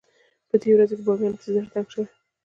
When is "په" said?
0.49-0.55